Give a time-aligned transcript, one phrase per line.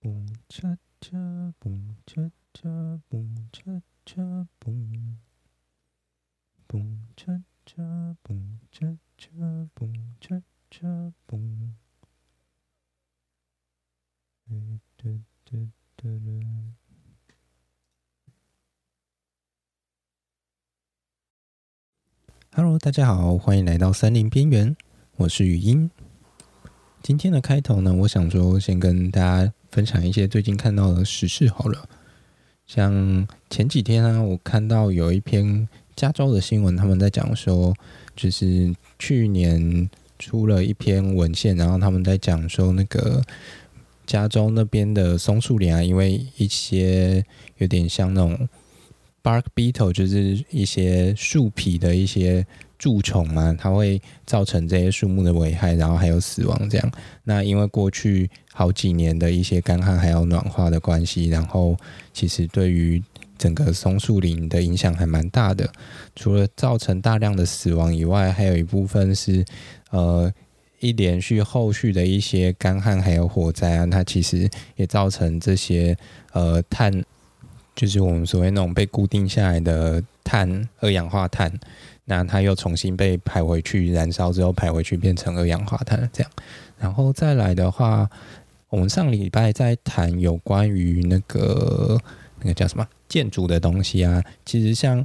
[0.00, 1.16] 嘣恰恰
[1.58, 2.68] 嘣恰恰
[3.08, 5.16] 嘣恰恰嘣，
[6.68, 7.82] 嘣恰恰
[8.22, 9.30] 嘣恰恰
[9.74, 11.70] 嘣恰恰嘣。
[14.46, 14.54] 哒
[14.96, 15.10] 哒
[15.44, 15.58] 哒
[15.96, 16.30] 哒哒。
[22.52, 24.76] Hello，大家好，欢迎来到森林边缘，
[25.16, 25.90] 我是语音。
[27.02, 31.88] 今天的开头呢，我想说先跟大家分享一些最近看到的时事好了。
[32.66, 37.74] 像前几天呢，我看到有一篇加州的新闻，他们在讲说，
[38.16, 39.88] 就是去年
[40.18, 43.22] 出了一篇文献，然后他们在讲说，那个
[44.04, 47.24] 加州那边的松树林啊，因为一些
[47.58, 48.48] 有点像那种
[49.26, 52.46] bark beetle，就是一些树皮的一些。
[52.78, 56.92] 蛀虫嘛，它会造成这些树木的危害，然后还有死亡这样。
[57.24, 61.74] 那因为过去好几年的一些干旱还有暖化的关系，然后
[62.12, 63.02] 其实对于
[63.38, 65.66] 整个松树林的影响还蛮大的。
[66.14, 69.42] 除了造成大量的死亡以外，还有一部分是
[69.88, 70.30] 呃
[70.80, 75.96] 一连续后续的一些干旱还有火灾啊，它其实也造成这些
[76.32, 76.92] 呃碳，
[77.76, 81.52] 就是我们所谓那种被固定下来的碳，二氧化碳。
[82.08, 86.32] 那它又重新被排回去，燃烧之后排回去变成二氧化碳这样，
[86.78, 88.08] 然后再来的话，
[88.68, 92.00] 我们上礼拜在谈有关于那个
[92.38, 95.04] 那个叫什么建筑的东西啊，其实像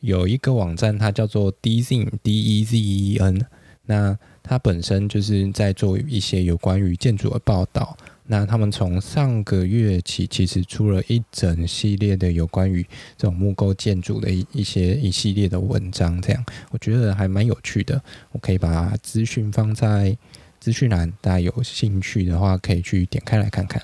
[0.00, 3.46] 有一个网站，它叫做 Dezen D E Z E N，
[3.86, 7.96] 那它本身就是在做一些有关于建筑的报道。
[8.26, 12.82] 那他们从上个月起，其实出了一整系列的有关于
[13.18, 18.02] 这种木构建筑的一一些一系列的文章，这样我觉得还蛮有趣的。
[18.32, 20.16] 我可以把资讯放在
[20.58, 23.82] 资讯栏，大家有兴趣的话可以去点开来看看。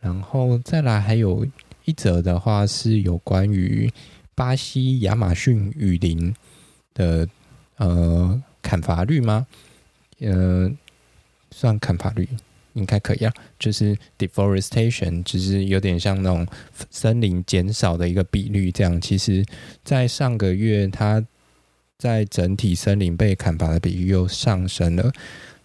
[0.00, 1.46] 然后再来还有
[1.84, 3.88] 一则的话是有关于
[4.34, 6.34] 巴西亚马逊雨林
[6.92, 7.28] 的
[7.76, 9.46] 呃砍伐率吗？
[10.18, 10.68] 呃，
[11.52, 12.28] 算砍伐率。
[12.74, 16.46] 应该可以啊，就是 deforestation，只是有点像那种
[16.90, 19.00] 森林减少的一个比率这样。
[19.00, 19.44] 其实，
[19.82, 21.24] 在上个月，它
[21.98, 25.10] 在整体森林被砍伐的比率又上升了。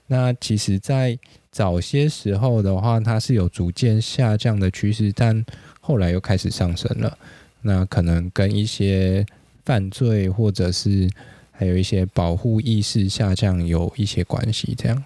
[0.07, 1.17] 那其实，在
[1.51, 5.45] 早些时候的话，它是有逐渐下降的趋势，但
[5.81, 7.17] 后来又开始上升了。
[7.61, 9.25] 那可能跟一些
[9.65, 11.09] 犯罪或者是
[11.51, 15.03] 还有一些保护意识下降有一些关系，这样。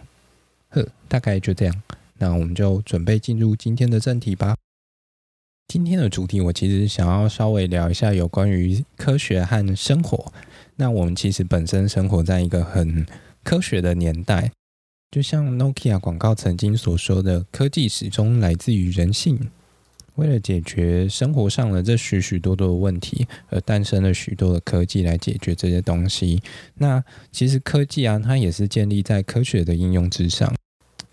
[1.08, 1.84] 大概就这样。
[2.18, 4.56] 那我们就准备进入今天的正题吧。
[5.68, 10.32] 今天的主题，我其实想要稍微聊一下有关于科学和生活。
[10.76, 13.06] 那我们其实本身生活在一个很
[13.44, 14.52] 科学的年代，
[15.12, 19.50] 就像 Nokia 广告曾经所说的：“科技始终来自于人性。”
[20.16, 26.40] 为了解决生活上的这许许多多的问题，而诞生了许多的科技来解决这些东西。
[26.76, 30.54] 那其实科技啊，它也是建立在科学的应用之上。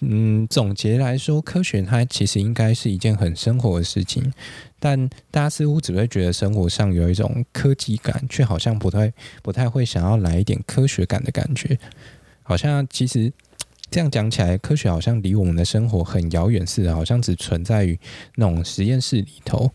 [0.00, 4.32] 嗯，总结来说，科学它其实应该是一件很生活的事情，
[4.78, 9.12] 但大家似乎只会觉得生活上有一种科技感，却好像不太
[9.42, 11.78] 不太会想要来一点科学感的感觉。
[12.42, 13.30] 好像其实
[13.90, 17.98] 这样讲起来，科学好像离我们的生活很遥远似的，好像只存在于
[18.36, 19.70] 那种实验室里头。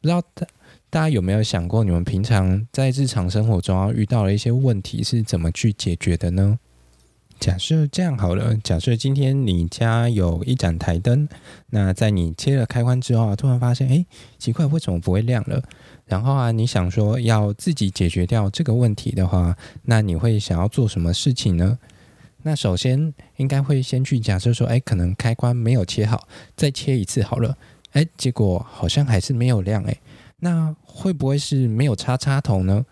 [0.00, 0.46] 不知道大
[0.90, 6.58] 大家有没有想过，你们平常在日常生活中遇到了一些问题是怎么去解决的呢？
[7.40, 11.26] 假设这样好了，假设今天你家有一盏台灯，
[11.70, 14.04] 那在你切了开关之后啊，突然发现，哎，
[14.38, 15.62] 奇怪，为什么不会亮了？
[16.04, 21.78] 然后啊，你想说要自己解决掉这个问题的话，那你会想要做什么事情呢？
[22.42, 27.56] 那首先应该会先去假设说，哎，可能开关没有切好，再切一次好了，
[27.92, 29.96] 哎，结果好像还是没有亮，哎，
[30.40, 32.84] 那会不会是没有插插头呢？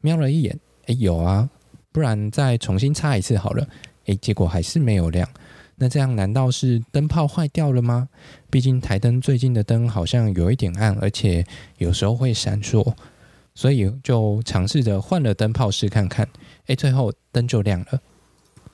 [0.00, 1.48] 瞄了一眼，哎，有啊，
[1.92, 3.64] 不然再重新插一次好了。
[4.06, 5.28] 诶，结果还是没有亮。
[5.76, 8.08] 那这样难道是灯泡坏掉了吗？
[8.50, 11.44] 毕竟台灯最近的灯好像有一点暗，而且
[11.78, 12.94] 有时候会闪烁，
[13.54, 16.28] 所以就尝试着换了灯泡试看看。
[16.66, 18.00] 诶，最后灯就亮了。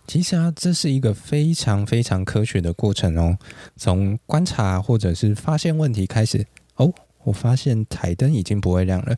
[0.06, 3.38] 其实啊，这是一个非常非常科学的过程哦。
[3.76, 6.93] 从观察或者是发现问题开始哦。
[7.25, 9.17] 我发现台灯已经不会亮了，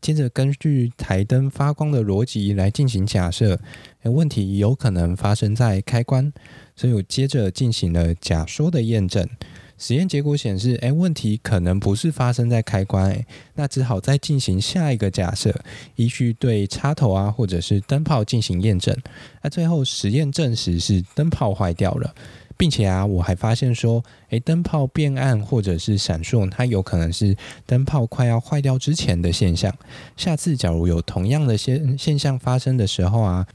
[0.00, 3.60] 接着根据台灯发光的逻辑来进行假设，
[4.02, 6.32] 诶，问题有可能发生在开关，
[6.74, 9.28] 所以我接着进行了假说的验证。
[9.76, 15.54] 实验结果显示，诶，问题可能不是发生在开关，诶，那只好再进行下一个假设，
[15.96, 18.94] 依序对插头啊或者是灯泡进行验证。
[19.42, 22.14] 那最后实验证实是灯泡坏掉了。
[22.60, 27.34] 并且啊，我还发现说，诶，灯泡变暗或者是闪烁，它有可能是
[27.64, 29.74] 灯泡快要坏掉之前的现象。
[30.14, 33.46] 下次假如有同样的现现象发生的时候啊，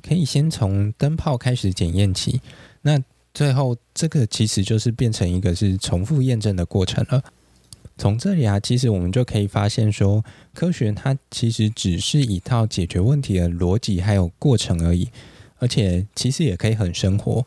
[0.00, 2.40] 可以先从灯泡开始检验起。
[2.82, 2.96] 那
[3.34, 7.20] 最后，这个其实就是变成一个是重复验证的过程了。
[7.98, 10.24] 从这里啊，其实我们就可以发现说，
[10.54, 15.08] 科学它其实只是一套解决问题的逻辑还有过程而已，
[15.58, 17.44] 而且其实也可以很生活。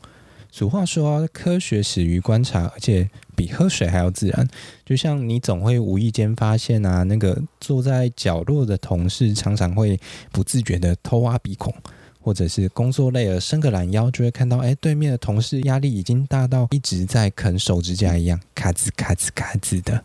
[0.52, 4.48] 俗话说，科学始于观察，而且比喝水还要自然。
[4.86, 10.00] 就像你总会无意间发现啊，那个坐在角落的同事常常会
[10.32, 11.74] 不自觉的偷挖鼻孔。
[12.20, 20.04] 或者是工作累了，伸个懒腰，就会看到，哎，对面的同事压力已经大到一直在啃手指甲一样，咔吱咔吱咔吱的。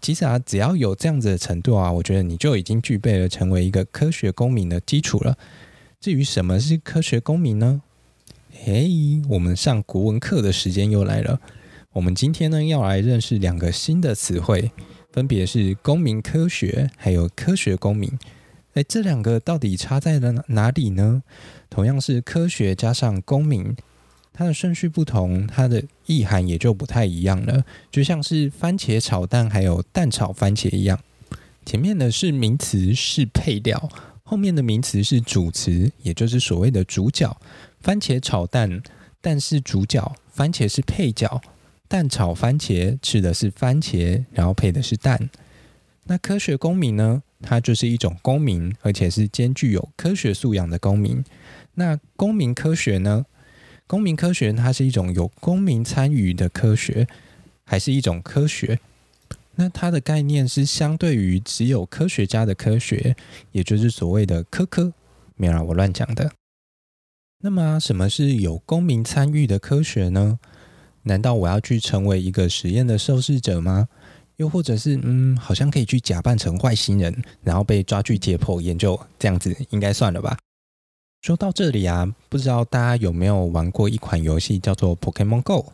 [0.00, 5.38] 其实啊，只要有这样子的程度啊，我觉得你就已经具备了成为一个科学公民的基础了。
[6.00, 7.80] 至于什么是科学公民呢？
[8.64, 11.40] 嘿，我们上国文课的时间又来了。
[11.94, 14.70] 我们今天呢，要来认识两个新的词汇，
[15.10, 18.16] 分别是公民科学还有科学公民。
[18.74, 21.24] 哎，这两个到底差在了哪里呢？
[21.68, 23.74] 同样是科学加上公民，
[24.32, 27.64] 它的顺序不同，它的意涵也就不太一样了。
[27.90, 31.00] 就像是番茄炒蛋还有蛋炒番茄一样，
[31.66, 33.90] 前面的是名词是配料，
[34.22, 37.36] 后面的名词是主词，也就是所谓的主角。
[37.82, 38.82] 番茄炒蛋，
[39.20, 41.40] 蛋是主角，番茄是配角。
[41.88, 45.28] 蛋炒番茄吃的是番茄，然后配的是蛋。
[46.04, 47.22] 那科学公民呢？
[47.42, 51.24] 它就是一种公民，而且是兼具有科学素养的公民。
[51.74, 53.26] 那公民科学呢？
[53.88, 57.06] 公民科学它是一种有公民参与的科学，
[57.64, 58.78] 还是一种科学？
[59.56, 63.16] 那它的概念是相对于只有科学家的科学，
[63.50, 64.92] 也就是所谓的科科。
[65.36, 66.32] 没有啦，我乱讲的。
[67.44, 70.38] 那么，什么是有公民参与的科学呢？
[71.02, 73.88] 难道我要去成为一个实验的受试者吗？
[74.36, 80.38] 又或者是，嗯，好像可以去假扮成外星人，然后被抓去解剖研究，这样子应该算了吧？
[81.22, 85.72] 说到这里啊，不知道大家有没有玩过一款游戏叫做《Pokémon Go》？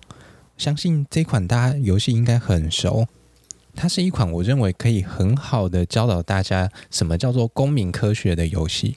[0.57, 3.07] 相信这款大家游戏应该很熟。
[3.75, 8.97] 它是一款我认为可以很好的教导大家什么叫做公民科学的游戏。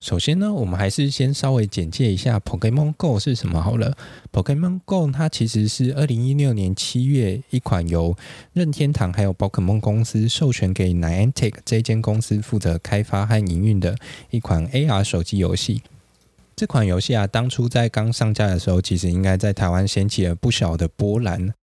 [0.00, 3.96] 首先呢，我们还是先稍微简介一下 Pokemon Go 是什么好了。
[4.30, 8.14] Pokemon Go 它其实是二零一六年七月一款由
[8.52, 13.96] 任天堂还有宝可梦公司授权给 Niantic 这间公司负责开发和营运的
[14.30, 15.82] 一款 AR 手机游戏。
[16.54, 21.54] 这款游戏啊，当初在刚上架的时候，其实应该在台湾掀起了不小的波澜。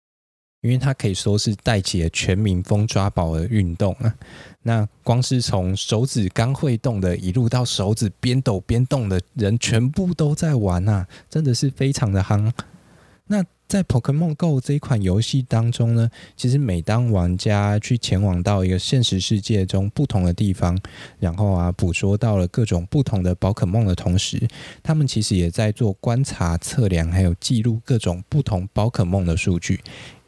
[0.63, 4.15] 因为它可以说是带起了全民疯抓宝的运动啊！
[4.61, 11.05] 那光是从手指刚会动的，一路到手指边抖边动的人，全部都在玩啊！
[11.29, 12.49] 真的是非常的夯。
[13.27, 20.79] 那在 Pokémon Go 这一款游戏当中呢，其实每当玩家去前往到一个现实世界中不同的地方，
[21.19, 24.41] 然后啊捕捉到了各种不同的宝可梦的同时，
[24.81, 29.81] 他们其实也在做观察、测量，还有记录各种不同宝可梦的数据。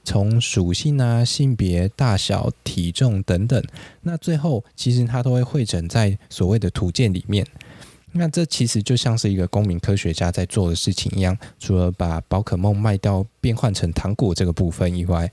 [0.05, 3.61] 从属性啊、性别、大小、体重等等，
[4.03, 7.45] 那最后其实它都会汇整在所谓的图鉴里面。
[8.13, 15.29] 那这其实就像是一个公民科学家在做的事情一样，除了把宝可梦卖掉变换成糖果这个部分以外，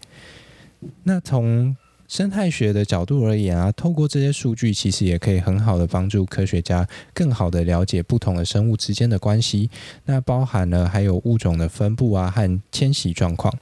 [1.04, 1.76] 那从
[2.08, 9.70] 生态学的角度而言啊，透过这些数据，其实也可以很好的帮助科学家更好的了解不同的生物之间的关系。
[10.04, 13.56] 那包含了还有物种的分布啊和迁徙状况。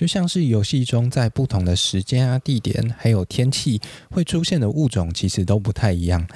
[0.00, 3.78] 就像是游戏中在不同的时间啊、地点，还有天气
[4.10, 6.26] 会出现的物种，其实都不太一样。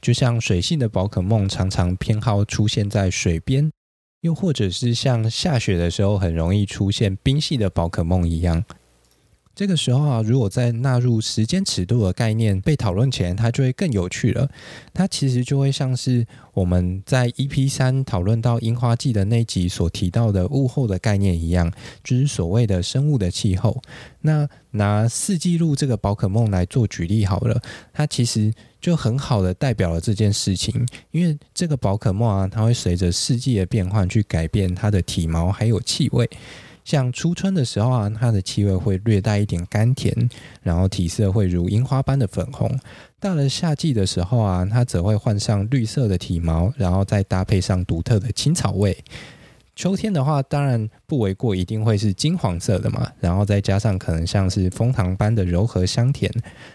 [0.00, 3.70] 就像水系的宝可梦常常偏好出现在水边，
[4.22, 8.64] 又或者是像下雪的时候很容易出现冰系的宝可梦一样。
[9.54, 14.48] 这个时候啊，如果再纳入时间尺度的概念被讨论起来，它就会更有趣了。
[14.94, 21.70] 它其实就会像是我们在 EP 三讨论到樱花季的那集所提到的物候的概念一样，
[22.02, 23.82] 就是所谓的生物的气候。
[24.22, 27.60] 那拿四季鹿这个宝可梦来做举例好了，
[27.92, 36.30] 它其实就很好的代表了这件事情，因为这个宝可梦啊，它会随着四季的变换去改变它的体毛还有气味。
[36.84, 40.14] 像初春的时候啊，它的气味会略带一点甘甜，
[40.62, 42.70] 然后体色会如樱花般的粉红。
[43.20, 48.96] 到了夏季的时候啊，它则会换上绿色的体毛，然后再搭配上独特的青草味。
[49.76, 56.30] 秋天的话，当然不为过，一定会是金黄色的嘛，然后再加上可能像是枫糖般的柔和香甜。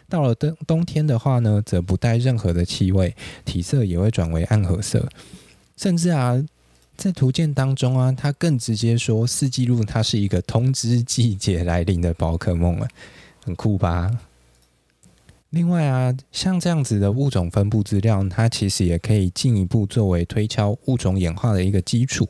[0.10, 5.08] 到了冬冬天的话呢，则不带任何的气味，体色也会转为暗褐色，
[5.78, 6.44] 甚至啊。
[6.98, 12.88] 在图鉴当中啊，它更直接说四季鹿它是一个通知季节来临的宝可梦啊，
[13.44, 14.12] 很酷吧？
[15.52, 22.28] 另外啊，像这样子的物种分布资料，它其实也可以进一步作为推敲物种演化的一个基础。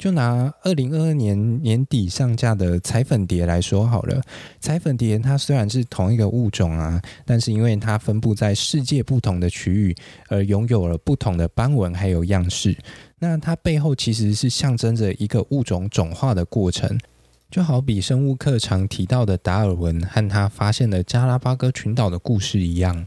[0.00, 4.18] 就拿二零二二年年底上架的彩粉蝶来说好了，
[4.58, 9.94] 彩粉蝶它虽然是同一个物种啊，但是因为它分布在世界不同的区域，
[10.28, 12.74] 而拥有了不同的斑纹还有样式。
[13.18, 16.98] 那它背后其实是象征着一个物种种化的过程。
[17.50, 23.06] 就好比生物课常提到的达尔文和他发现的加拉巴哥群岛的故事一样，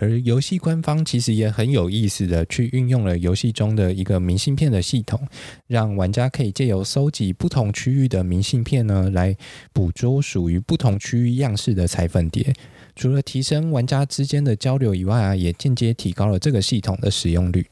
[0.00, 5.20] 而游戏官方其实也很有意思的去运用了游戏中的一个明信片的系统，
[5.66, 9.36] 让玩家可以借由搜集不同区域的明信片呢，来
[9.72, 12.54] 捕捉属于不同区域样式的彩粉蝶。
[12.94, 17.66] 除了提升玩家之间的交流以外啊，也间接提高了这个系统的使用率。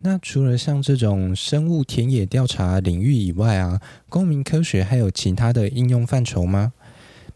[0.00, 6.72] 那除了像这种生物田野调查领域以外啊，公民科学还有其他的应用范畴吗？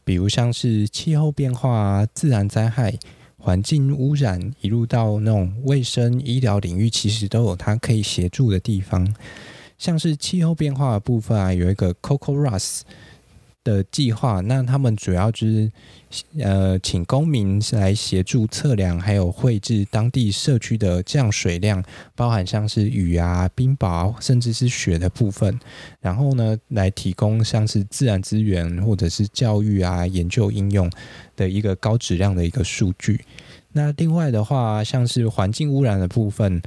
[0.04, 2.94] 比如像是气候变化啊、自然灾害、
[3.44, 9.12] 环境污染，一路到那种卫生医疗领域，其实都有它可以协助的地方。
[9.78, 12.82] 像是气候变化的部分啊，有一个 Coco Russ。
[13.64, 15.70] 的计划，那他们主要就是
[16.40, 21.82] 呃，请公民来协助测量，还有绘制当地社区的降水量，
[22.16, 25.58] 包含像是雨啊、冰雹，甚至是雪的部分。
[26.00, 30.90] 然后呢，来提供像是自然资源或者是教育啊、研究应用
[31.36, 33.24] 的一个高质量的一个数据。
[33.72, 36.60] 那另外的话，像是环境污染的部分，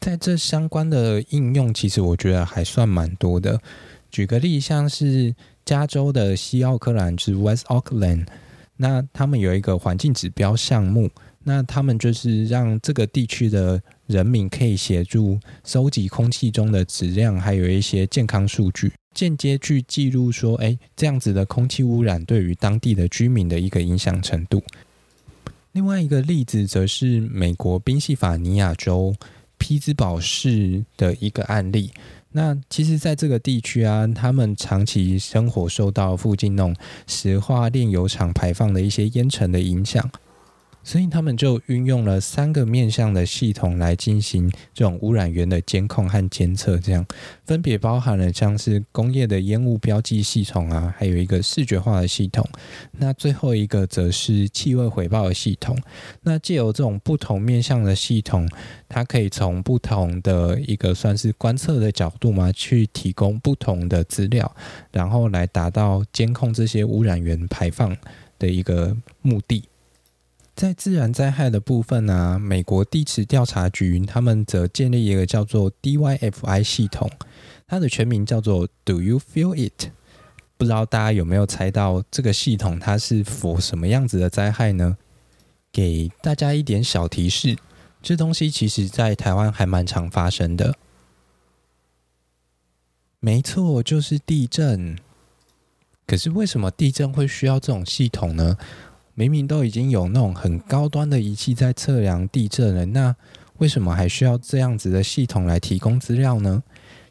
[0.00, 3.60] 在这相关的应用，其实我觉得还算蛮多的。
[4.10, 5.34] 举个例，像是。
[5.64, 8.26] 加州的西奥克兰是 West Auckland，
[8.76, 11.08] 那他们有一个环境指标项目，
[11.44, 24.62] 那他们就是让这个地区的人民可以协助收集空气中的质量，还有一些健康数据，间接去记录说，哎，这样子的空气污染对于当地的居民的一个影响程度。
[25.72, 29.14] 另外一个例子则是美国宾夕法尼亚州
[29.56, 31.92] 匹兹堡市的一个案例。
[32.32, 36.74] 那其实，在这个地区啊，他们长期生活受到附近那种
[37.06, 40.10] 石化炼油厂排放的一些烟尘的影响。
[40.82, 47.04] 所以他们就运用了三个面向的系统来进行这种污染源的监控和监测，这样
[47.44, 52.46] 分别包含了像是工业的烟雾标记系统啊，还有一个视觉化的系统，
[52.92, 55.76] 那最后一个则是气味回报的系统。
[56.22, 58.48] 那借由这种不同面向的系统，
[58.88, 64.54] 它可以从不同的一个算是观测的角度嘛，去提供不同的资料，
[64.90, 67.96] 然后来达到监控这些污染源排放
[68.38, 69.64] 的一个目的。
[70.60, 77.10] 在自然灾害的部分呢、美国地质调查局他们则建立一个叫做 DYFI 系统，
[77.66, 79.88] 它的全名叫做 Do You Feel It？
[80.58, 84.98] 不知道大家有没有猜到这个系统它是 for 什么样子的灾害呢？
[85.72, 87.56] 给大家一点小提示，
[88.02, 90.74] 这东西其实在台湾还蛮常发生的。
[93.18, 94.98] 没错，就是地震。
[96.06, 98.58] 可是为什么地震会需要这种系统呢？
[99.14, 103.14] 明明都已经有那种很高端的仪器在测量地震了，那
[103.58, 106.62] 为什么还需要这样子的系统来提供资料呢？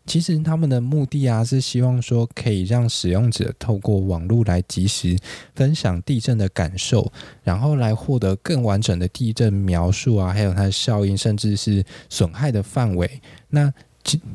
[0.06, 5.16] 其实他们的目的啊，是希望说可以让使用者透过网络来及时
[5.54, 7.12] 分享地震的感受，
[7.44, 13.22] 然后来获得更完整的地震描述啊，还有它的效应，甚至是损害的范围。
[13.50, 13.72] 那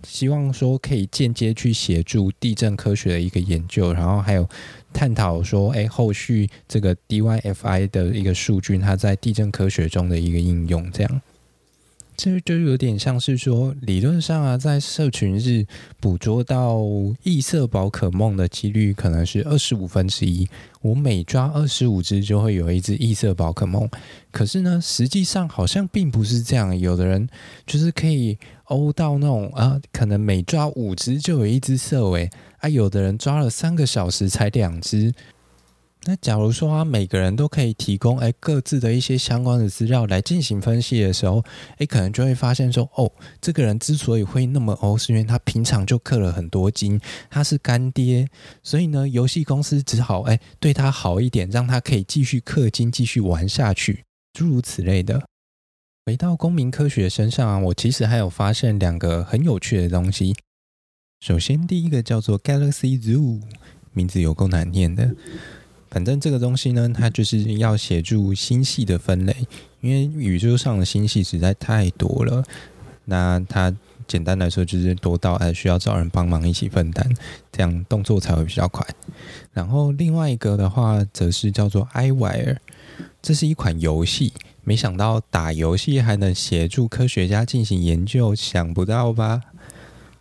[0.06, 4.48] 希望说可以间接去协助地震科学的一个研究，然后还有
[4.94, 11.20] 探讨说，哎，后续这个 DYFI 的一个数据，它在地震科学中的一个应用，这样。
[12.16, 15.66] 这就有点像是说，理论上啊，在社群日
[16.00, 16.80] 捕捉到
[17.22, 20.48] 异色宝可梦的几率可能是二十五分之一。
[20.80, 23.88] 我每抓二十五只就会有一只异色宝可梦。
[24.30, 26.78] 可是呢，实际上好像并不是这样。
[26.78, 27.28] 有的人
[27.66, 32.68] 就是可以欧到那种啊，可能每抓五只就有一只色尾啊。
[32.68, 35.12] 有的人抓了三个小时才两只。
[36.06, 41.42] 那假如说啊，每个人都可以提供哎各自的一些相关的资料来进行分析的时候，
[41.78, 48.28] 哎，可能就会发现说，哦，这个人之所以会那么欧，是因为他平常就氪了很多金，他是干爹，
[48.62, 55.22] 所以呢，游戏公司只好哎对他好一点，让他可以继续氪金，继续玩下去，诸如此类的。
[56.04, 60.36] 回到公民科学身上啊，我其实还有发现两个很有趣的东西。
[61.20, 63.40] 首先，第一个叫做 Galaxy Zoo，
[63.92, 65.14] 名字有够难念的。
[65.94, 69.36] 反正这个东西呢，它就是要协助星系的分类，
[69.80, 72.42] 因为宇宙上的星系实在太多了。
[73.04, 73.72] 那它
[74.08, 77.08] 简单来说就是多到哎需要找人帮忙一起分担，
[77.52, 78.84] 这样动作才会比较快。
[79.52, 82.56] 然后另外一个的话，则是叫做 iWire，
[83.22, 84.32] 这是一款游戏。
[84.64, 89.42] 没想到打游戏还能协助科学家进行研究，想不到吧？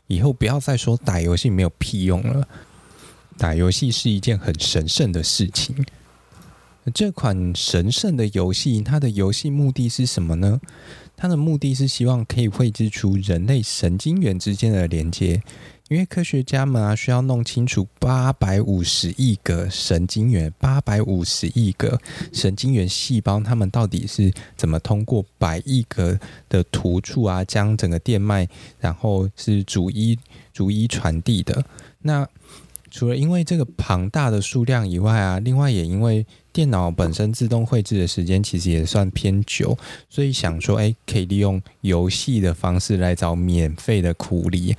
[0.05, 2.47] 以后不要再说打游戏没有屁用了，
[3.43, 5.75] 打游戏是一件很神圣的事情。
[6.93, 10.61] 这款神圣的游戏，它的游戏目的是什么呢？
[11.17, 15.43] 它的目的是希望可以绘制出人类神经元之间的连接。
[15.89, 21.99] 因为科学家们啊，需要弄清楚八百五十亿个神经元，八百五十亿个
[22.31, 28.47] 神经元细胞，它们到底是怎么通过百亿个的突触啊，将整个电脉，
[28.79, 30.17] 然后是逐一
[30.53, 31.65] 逐一传递的。
[32.03, 32.25] 那
[32.93, 39.75] 除了因为这个庞大的数量以外啊，另外也因为电脑本身自动绘制的时间其实也算偏久，
[40.07, 44.75] 所以想说，哎，可以利用游戏的方式来找免费的苦力。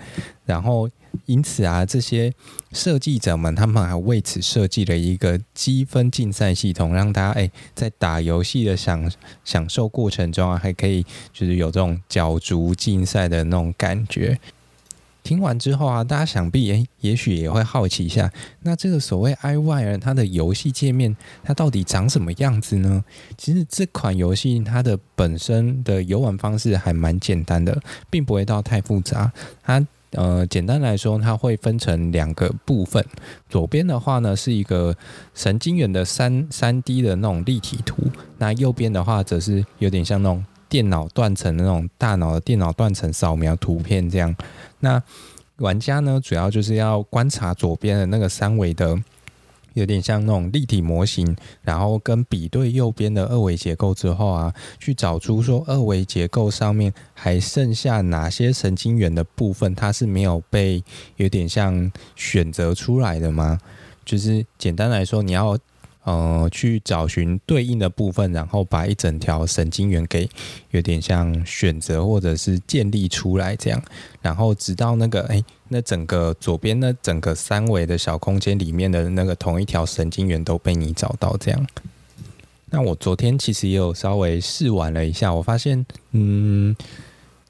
[0.47, 0.89] 然后
[1.27, 2.33] 因此啊，这些
[2.71, 9.11] 设计者们他们还为此设计了一个积分竞赛系统，让大家哎在打游戏的享
[9.45, 11.03] 享受过程中啊，还可以
[11.33, 14.39] 就是有这种角逐竞赛的那种感觉。
[15.25, 18.31] 听完之后啊，大家想必也，也许也会好奇一下，
[18.63, 23.03] 那这个所谓 iWire 它的游戏界面，它到底长什么样子呢？
[23.39, 29.33] 其实这款游戏它的本身的游玩方式还蛮简单的，并不会到太复杂。
[29.63, 33.03] 它呃，简单来说，它会分成两个部分，
[33.49, 34.95] 左边的话呢是一个
[35.35, 37.97] 神经元的三三 D 的那种立体图，
[38.37, 40.45] 那右边的话则是有点像那种。
[40.75, 44.35] 电脑断层的那种大脑的电脑断层扫描图片，这样，
[44.81, 45.01] 那
[45.59, 49.01] 玩家呢，主要就是要观察左边的那个三维的，
[49.75, 60.83] 有点像那种立体模型，然后跟比对右边的二维结构之后啊，去找出说二维结构上面还剩下哪些神经元的部分，它是没有被
[61.19, 63.61] 有点像选择出来的吗？
[64.05, 65.57] 就是简单来说，你要。
[66.05, 70.29] 呃，去找寻对应的部分，然后把一整条神经元给
[70.71, 73.83] 有点像选择或者是建立出来这样，
[74.21, 81.67] 然后直到那个哎，那整个左边那整个三维的小空间里面的那个同一条神经元都被你找到这样。
[82.69, 86.77] 那我昨天其实也有稍微试玩了一下，我发现，嗯，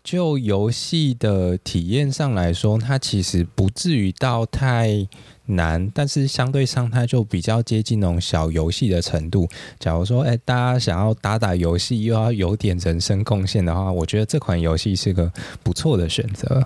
[0.04, 5.08] 就游戏的体验上来说，它其实不至于到太。
[5.46, 9.48] 难，但是相对上它就比较接近那种小游戏的程度。
[9.78, 15.30] 假如说，哎，大家想要打打游戏又要有点人生贡献的话，我觉得这款游戏是个
[15.62, 16.64] 不错的选择。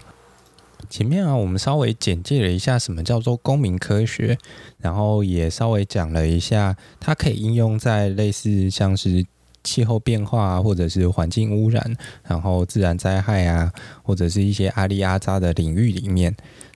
[0.89, 4.39] 前面啊，我们稍微简介了一下什么叫做公民科学，
[4.79, 9.27] 然后也稍微讲了一下它可以应用在类似像是
[9.65, 13.71] 气候变化啊，或者是环境污染，然后自然灾害啊，
[14.05, 16.35] 或者是一些阿里阿扎的领域里面。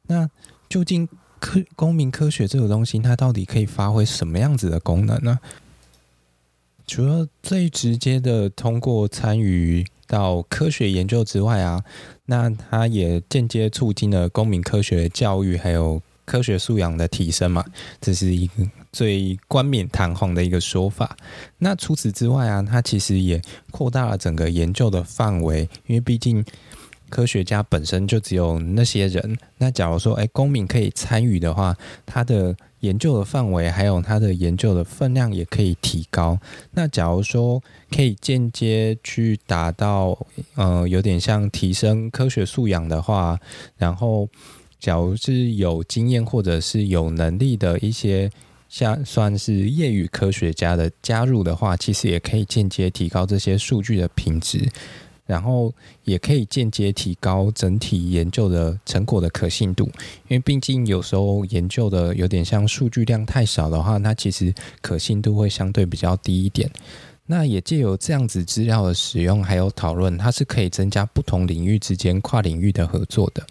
[0.08, 0.28] 那
[0.68, 1.08] 究竟
[1.42, 5.40] 科公民科学这个东西，它到底可以发挥什么样子的功能呢？
[6.87, 11.83] 除了最直接的通过参与到科学研究之外啊，
[12.26, 17.64] 那它也间接促进了公民科学教育还有科学素养的提升嘛，
[18.00, 21.16] 这是一个最冠冕堂皇的一个说法。
[21.59, 26.44] 那除此之外啊，它其实也扩大了整个研究的范围，因为毕竟。
[27.12, 36.38] 科学家本身就只有那些人，那假如说，哎，公民可以参与的话，他的研究的范围还有他的研究的分量也可以提高。
[36.70, 37.62] 那假如说
[37.94, 40.18] 可以间接去达到，
[40.55, 43.38] 呃，有点像提升科学素养的话，
[43.77, 44.27] 然后，
[44.81, 48.31] 假如是有经验或者是有能力的一些，
[48.70, 54.66] 像算是业余科学家的加入的话，其实也可以间接提高这些数据的品质。
[55.32, 55.72] 然后
[56.04, 59.86] 也可以间接提高整体研究的成果的可信度，
[60.28, 66.70] 因为毕竟有时候研究的有点像数据量太少的话，它其实可信度会相对比较低一点。
[67.24, 73.42] 那也借由这样子资料的使用还有讨论，它是可以增加不同领域之间跨领域的合作的。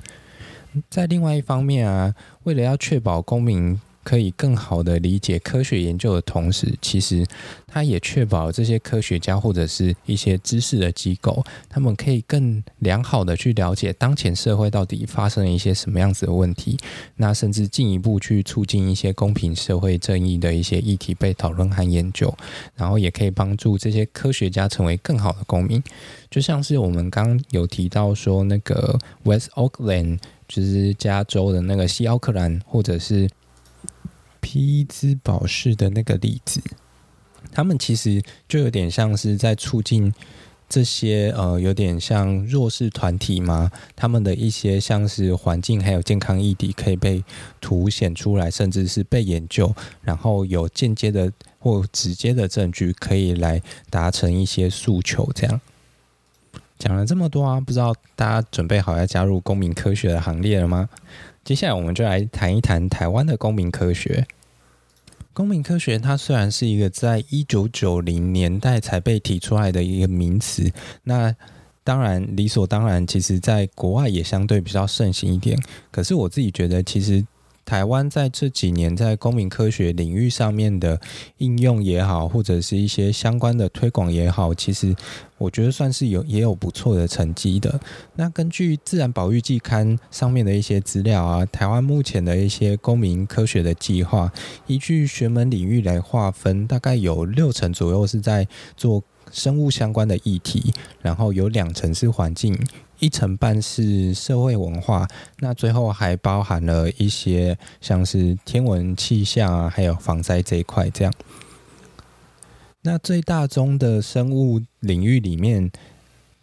[0.88, 2.14] 在另外一方面啊，
[2.44, 3.82] 为了要确保公民。
[4.04, 7.26] 可以更好的理解科学研究的同时，其实
[7.68, 16.78] 它也确保这些科学家或者是一些知识的机构，他们可以更良好的去了解当前社会到底发生了一些什么样子的问题，
[17.16, 22.34] 那甚至进一步去促进一些公平社会正义的一些议题被讨论和研究，
[22.76, 25.82] 然后也可以帮助这些科学家成为更好的公民。
[26.30, 33.30] 就像是我们刚刚有提到说，那个 West Oakland 就是加州的那个西奥克兰，或者是。
[34.42, 36.60] 皮兹堡市的那个例子，
[37.52, 40.14] 他们其实就有点像是在促进
[40.68, 47.24] 这些呃有点像弱势团体嘛，他们的一些像是环境还有健康议题可以被
[47.60, 55.30] 凸显出来，甚至是被研究，然后有间接的或直接的证据可以来达成一些诉求。
[55.36, 55.62] 这样
[56.80, 60.90] 讲了这么多啊，不知道大家准备好要加入公民科学的行列了吗？
[61.44, 64.28] 接下来我们就来谈一谈台湾的公民科学。
[65.34, 70.72] 公民科学它虽然是一个在一九九零年代才被提出来的一个名词，
[71.04, 71.36] 那
[71.84, 75.58] 当然理所当然，其实在国外也相对比较盛行一点。
[75.90, 77.26] 可是我自己觉得，其实。
[77.72, 81.00] 台湾在这几年在公民科学领域上面的
[81.38, 84.94] 应用也好，或者是一些相关的推广也好，其实
[85.38, 87.80] 我觉得算是有也有不错的成绩的。
[88.14, 94.30] 那根据《自然保育季刊》上面的一些资料啊，台湾目前的一些公民科学的计划，
[94.68, 102.54] 依据学门领域来划分，大概有六成左右是在做生物相关的议题，然后有两成是环境。
[103.02, 105.08] 一成半是社会文化，
[105.40, 111.14] 那最后还包含了一些像是天文气象啊，还有防灾这一块这样。
[112.84, 115.72] 那最大宗的生物领域里面，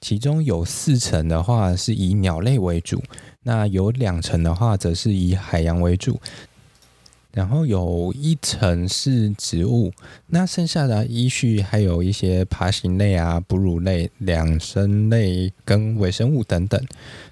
[0.01, 3.03] 其中有四成的话是以鸟类为主，
[3.45, 6.21] 那有两成的话则是以海洋为主。
[7.33, 9.93] 然后有一层是植物，
[10.27, 16.83] 那剩下的依序还有一些爬行类啊、哺乳类、两生类跟微生物等等。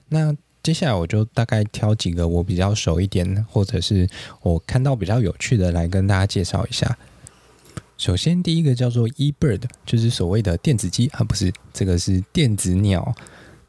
[0.09, 4.09] 那接下来我就大概挑几个我比较熟一点，或者是
[4.43, 6.97] 我看到比较有趣的来跟大家介绍一下。
[7.97, 13.15] 首先第一个叫做 eBird，就是所谓的电子鸡啊，不是，这个是电子鸟。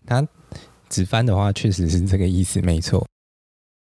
[0.05, 0.27] 它
[0.89, 3.07] 直翻的话确实是这个意思，没错。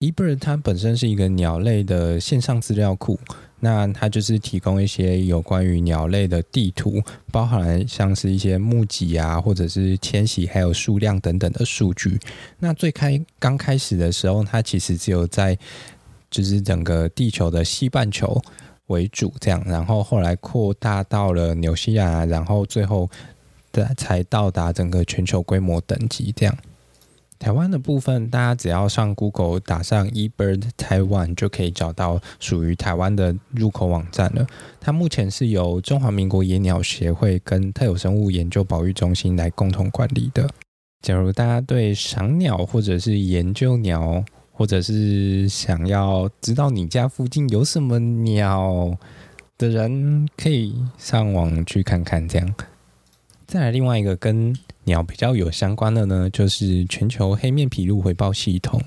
[0.03, 3.17] eBird 它本身是一个鸟类的线上资料库，
[3.61, 12.19] 那它就是提供一些有关于鸟类的地图，包含像是一些目击啊，或者是迁徙，还有数量等等的数据。
[12.59, 15.57] 那最开刚开始的时候，它其实只有在
[16.29, 18.43] 就是整个地球的西半球
[18.88, 23.09] 为主这样，然后后来扩大到了纽西兰，然后最后
[23.71, 26.59] 的才到达整个全球规模等级这样。
[27.42, 34.46] 台湾的部分，大家只要上 Google 打上 eBird Taiwan，就可以找到属于台湾的入口网站了。
[34.81, 40.48] 它目前是由中华民国野鸟协会跟特有生物研究保育中心来共同管理的。
[41.00, 48.96] 假如大家对赏鸟或者是研究鸟，或者是想要知道你家附近有什么鸟
[49.59, 52.28] 的人，可以上网去看看。
[52.28, 52.55] 这样，
[53.53, 58.81] 再来另外一个跟鸟比较有相关的呢，就是全球黑面琵鹭回报系统。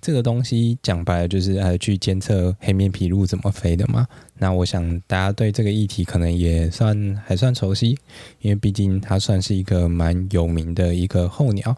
[0.00, 4.06] 这个东西讲白了就是来去监测黑面琵鹭怎么飞的嘛。
[4.38, 7.98] 那我想大家对这个议题可能也算还算熟悉，
[8.40, 11.76] 因为毕竟它算是一个蛮有名的一个候鸟。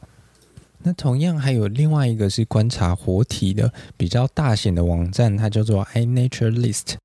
[0.83, 6.97] 那同样还有另外一个是观察活体的比较大型的网站，它叫做 iNaturalist。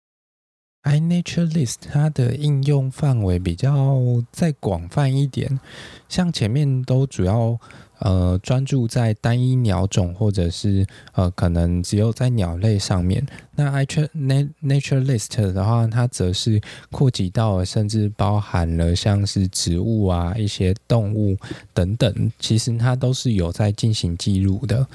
[0.85, 3.99] iNaturalist 它的应用范围比较
[4.31, 5.59] 再广泛一点，
[6.07, 7.59] 像前面都主要
[7.99, 21.35] 呃专注在单一鸟种或者是呃可能只有在鸟类上面，那 iNaturalist 的话，它则是扩及到甚至包含了像是植物啊、一些动物
[21.73, 24.85] 等等，其实它都是有在进行记录的。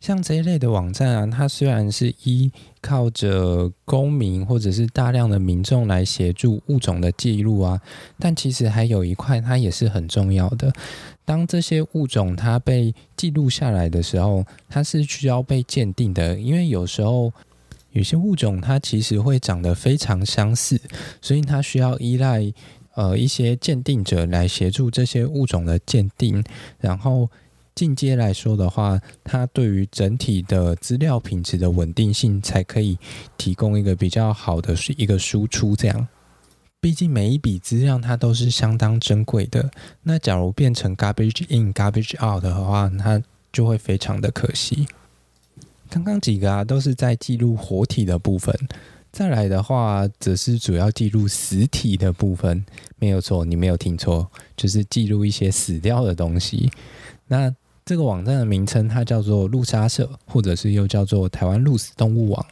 [0.00, 7.80] 像这一类的网站啊，它虽然是依靠着公民或者是大量的民众来协助物种的记录啊，
[8.18, 10.72] 但其实还有一块它也是很重要的。
[11.24, 17.32] 当这些物种它被记录下来的时候，它是需要被鉴定的，因为有时候
[17.90, 20.80] 有些物种它其实会长得非常相似，
[21.20, 22.50] 所以它需要依赖
[22.94, 26.42] 呃一些鉴定者来协助这些物种的鉴定，
[26.78, 27.28] 然后。
[27.78, 32.98] 进阶来说的话，它对于整体的资料品质的稳定性，才可以
[33.36, 35.76] 提供一个比较好的一个输出。
[35.76, 36.08] 这样，
[36.80, 39.70] 毕竟每一笔资料它都是相当珍贵的。
[40.02, 44.88] 那假如变成 garbage in garbage out 的话，它就会非常的可惜。
[45.88, 48.52] 刚刚几个啊，都是在记录活体的部分。
[49.12, 52.66] 再来的话，则是主要记录死体的部分。
[52.98, 56.68] 没有错，你没有听错，就是记录一些死掉的东西。
[57.28, 57.54] 那
[57.88, 62.46] 这个网站的名称，它叫做陆杀社，或者是又叫做台湾鹿死动物网。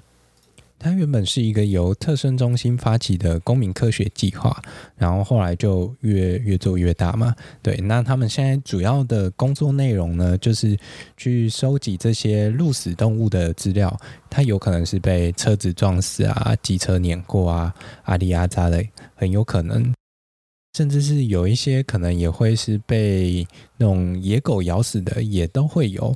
[0.78, 4.58] 它原本是一个由特生中心发起的公民科学计划，
[4.96, 7.34] 然后后来就越越做越大嘛。
[7.60, 10.74] 对，那他们现在主要的工作内容呢，就是
[11.18, 13.94] 去收集这些鹿死动物的资料。
[14.30, 18.82] 它有可能是被车子撞死啊，机车碾过啊，阿里阿扎的，
[19.14, 19.92] 很有可能。
[20.76, 26.14] 甚至是有一些可能也会是被那种野狗咬死的，也都会有。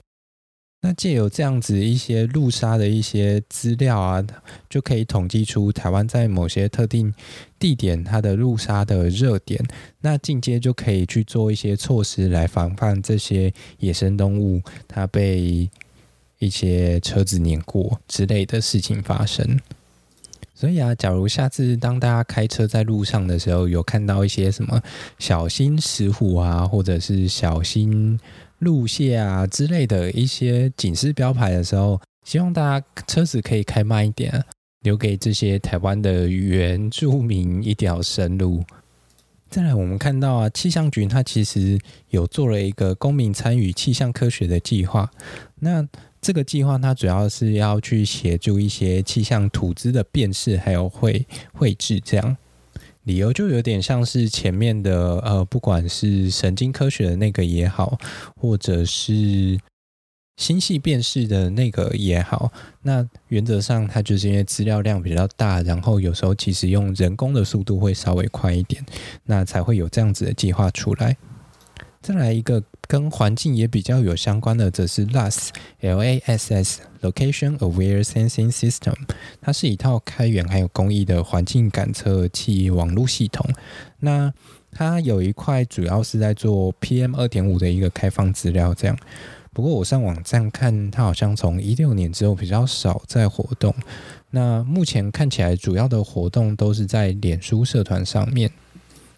[0.82, 4.22] 那借由这样子一些路杀的一些资料啊，
[4.68, 7.14] 就可以统计出台湾在某些特定
[7.58, 9.58] 地点它的路杀的热点。
[10.02, 15.70] 那进阶就可以去做一些措施来防范这些野生动物它被
[16.38, 19.58] 一些车子碾过之类的事情发生。
[20.60, 24.78] 所以啊，假如下次当大家开车在路上的时候，有看到一些什么
[25.18, 28.20] 小心石虎啊，或者是小心。
[28.58, 34.44] 路线啊之类的一些警示标牌的时候，希望大家车子可以开慢一点，
[34.82, 38.62] 留给这些台湾的原住民一条生路。
[39.48, 41.78] 再来，我们看到啊，气象局它其实
[42.10, 45.10] 有做了一个公民参与气象科学的计划。
[45.58, 45.82] 那
[46.20, 52.37] 这个计划它主要是要去协助一些气象图资的辨识，还有绘绘制这样。
[53.04, 57.98] 理由就有点像是前面的呃，不管是神经科学的那个也好，
[58.37, 59.59] 或者是
[60.37, 62.52] 星系辨识的那个也好，
[62.83, 68.85] 那原则上它就是因为资料量比较大，然后有时候其实用人工的速度会稍微快一点，
[69.24, 71.16] 那才会有这样子的计划出来。
[72.02, 78.94] 再来一个跟环境也比较有相关的，则是 LASS（L-A-S-S）Location Aware Sensing System，
[79.42, 83.46] 它是一套开源还有公益的环境感测器网络系统。
[83.98, 84.32] 那
[84.72, 88.96] 它有一块主要是在做 PM 二点五的一个开放资料，这样。
[89.52, 93.74] 不过我上网站看，它好像从一六年之后比较少在活动。
[94.30, 98.50] 那目前看起来主要的活动都是在脸书社团上面，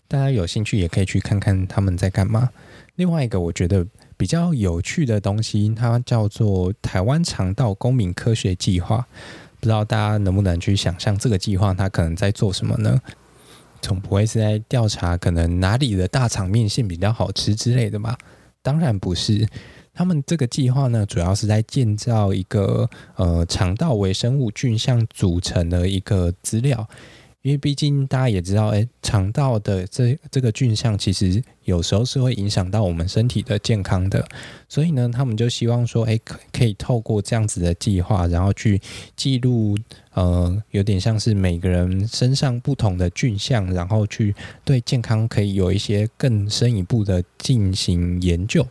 [0.09, 2.51] 大家有兴趣也可以去看看他们在干嘛。
[2.97, 9.07] 另外一个我觉得比较有趣的东西，它叫做台湾肠道公民科学计划。
[9.61, 13.01] 不知道大家能不能去想象这个计划它可能在做什么呢？
[13.81, 18.19] 总不会是在调查可能哪里的大肠面线比较好吃之类的吧？
[18.61, 19.47] 当然不是。
[19.95, 26.89] 他们这个计划呢，主要是在建造一个呃肠道微生物菌相组成的一个资料。
[27.43, 34.25] 因为毕竟大家也知道，哎，肠道的这这个菌相其实有时候是会影响到我们身体的健康的，
[34.69, 38.81] 所以呢，他们就希望说，哎，可可以透过这样子的计划，然后去
[39.17, 39.77] 记录，
[40.15, 44.33] 呃，有点像是每个人身上不同的菌相，然后去
[44.65, 48.65] 对健康可以有一些更深一步的进行研究。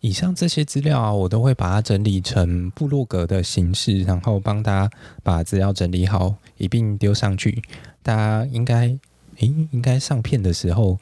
[0.00, 4.90] 以上这些资料啊，我都会把它整理成部落格的形式，然后帮大家
[5.22, 7.62] 把资料整理好，一并丢上去。
[8.02, 8.98] 大家应该，
[9.36, 10.98] 诶，应该上片的时候，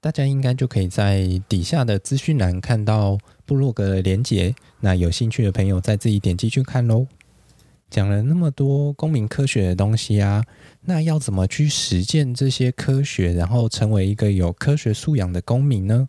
[0.00, 4.54] 大家应该就可以在底下的资讯栏看到部落格的连结。
[4.78, 7.08] 那有兴趣的朋友再自己点击去看喽。
[7.90, 10.44] 讲了那么多公民科学的东西啊，
[10.82, 16.08] 那要怎么去实践这些科学，然后成为一个有科学素养的公民呢？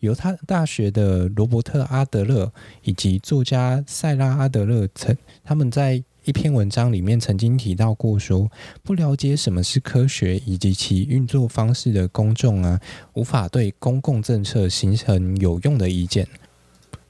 [0.00, 8.50] 犹他大学的罗伯特·阿德勒以及作家塞拉·阿德勒曾他们在一篇文章里面曾经提到过说，
[8.82, 12.80] 不了解什么是科学以及其运作方式的公众啊，
[13.14, 16.28] 无法对公共政策形成有用的意见。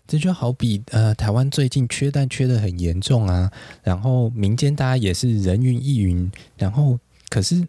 [0.07, 6.99] 这就好比呃，台湾最近缺蛋缺得很严重啊，然后民间大家也是人云亦云，然后
[7.29, 7.69] 可是。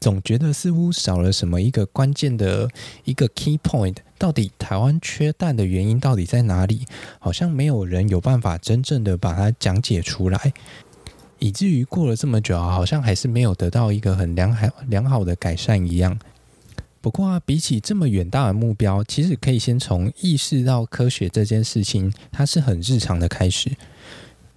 [0.00, 2.68] 总觉得似乎少了什么一个关键的
[3.04, 6.86] 一个 key point，到底台湾缺蛋的原因到底在哪里？
[7.18, 10.52] 好像没有人有办法真正的把它讲解出来，
[11.38, 16.18] 以至于过了这么久，好像还是没有得到一个很良好良好的改善一样。
[17.00, 23.70] 不过啊，比起这么远大的目标，其实可以先从意识到科学这件事情，它是很日常的开始，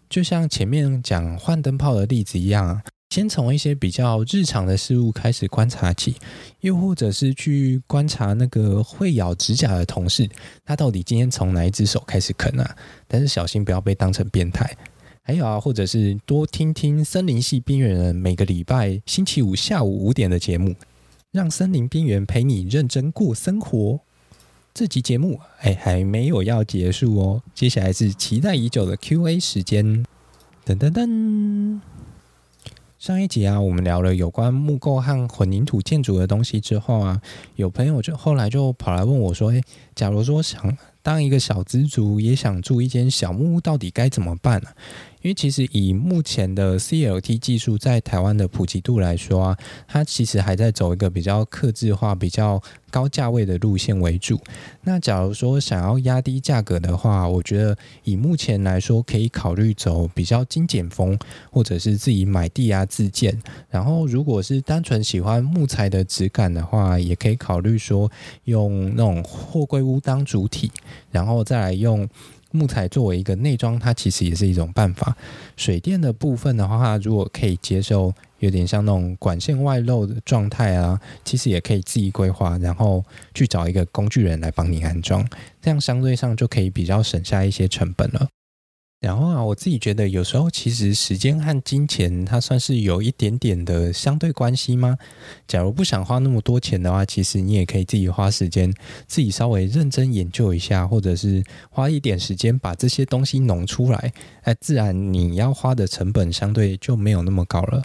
[0.09, 2.83] 就像前面讲换灯泡的例子一样啊。
[3.11, 6.15] 先从一些比较日常的事物开始观察起，
[6.61, 10.29] 又或者是去观察那个会咬指甲的同事，
[10.63, 12.73] 他到底今天从哪一只手开始啃啊？
[13.09, 14.77] 但是小心不要被当成变态。
[15.23, 20.73] 还有啊，或者是多听听森林系边缘人每个礼拜星期五下午五点的节目，
[21.31, 23.99] 让森林边缘陪你认真过生活。
[24.73, 30.05] 这集节目哎还没有要结束哦，接下来是期待已久的 Q&A 时间，
[30.65, 31.90] 噔噔噔。
[33.01, 37.19] 上一集啊，我们聊了有关木构和混凝土建筑的东西之后啊，
[37.55, 39.63] 有朋友就后来就跑来问我说：“诶，
[39.95, 44.69] 假如说想当一个小资族，也想住一间小木屋，到底该怎么办呢？
[45.21, 49.57] 因为其实以目前的 CLT 技术在台湾的普及度来说啊，
[49.87, 54.39] 它其实还在走一个比较克制化、比较高价位的路线为主。
[54.83, 61.17] 那假如说想要压低价格的话，我觉得以目前来说，可以考虑走比较精简风，
[61.51, 63.39] 或者是自己买地啊自建。
[63.69, 68.11] 然后如果是单纯喜欢木材的质感的话，也可以考虑说
[68.45, 70.71] 用那种货柜屋当主体，
[71.11, 72.09] 然后再来用。
[72.51, 75.15] 木材作为一个内装，它其实也是一种办法。
[75.57, 85.27] 水电的部分的话，如果可以接受，有点像那种管线外漏的状态啊，其实也可以自己规划，然后去找一个工具人来帮你安装，
[85.61, 88.27] 这样相对上就可以比较省下一些成本了。
[89.01, 94.95] 然后啊，我自己觉得有时候其实时间和金钱它算是有一点点的相对关系吗？
[95.47, 98.71] 假如不想花那么多钱的话，其实你也可以自己花时间，
[99.07, 107.81] 自己稍微认真研究一下，或者是花一点时间把这些东西弄出来，哎，自然你要花的成本相对就没有那么高了。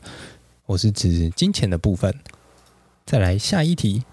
[0.66, 2.14] 我是指金钱的部分。
[3.06, 4.04] 再来下一题，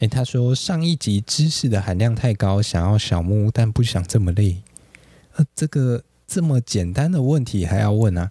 [0.00, 4.62] 哎，他说上一集知识的含量太高，想要小木屋，但不想这么累。
[5.36, 6.02] 呃，这个。
[6.28, 8.28] 这么简单的问题还要问啊？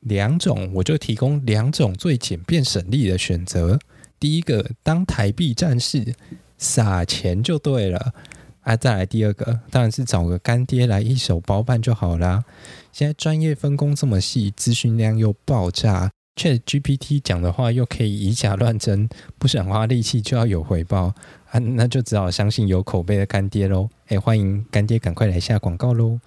[0.00, 3.78] 两种，我就提供两种最简便省力的选择。
[4.20, 6.14] 第一个，当台币战士，
[6.58, 8.12] 撒钱就对了
[8.60, 8.76] 啊。
[8.76, 12.44] 再来第二个，当然是找个干爹来一手包办就好啦。
[12.92, 21.14] 现在专业分工这么细，资讯量又爆炸却 GPT 讲的话又可以以假乱真，不想花力气就要有回报
[21.50, 23.88] 啊，那就只好相信有口碑的干爹喽。
[24.08, 26.20] 哎，欢迎干爹赶快来下广告喽！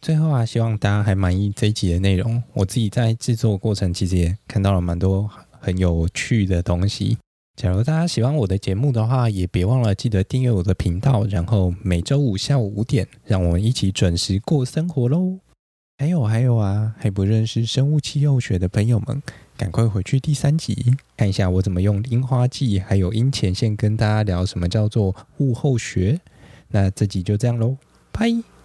[0.00, 2.42] 最后啊，希望大家还满意这一集的内容。
[2.54, 7.18] 我自己在制作过程其实也看到了蛮多很有趣的东西。
[7.56, 15.38] 假如大家喜欢我的节目的话，也别忘了记得订阅我的频道，然后每周五下午五点，让我们一起准时过生活喽。
[15.98, 19.22] 还有还有啊，还不认识生物气候学的朋友们，
[19.58, 26.18] 赶快回去第三集看一下我怎么用樱花季还有樱前线跟大家聊什么叫做物候学。
[26.68, 27.76] 那这集就这样喽，
[28.12, 28.59] 拜。